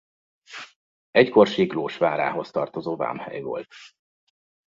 [1.11, 3.75] Egykor Siklós várához tartozó vámhely volt.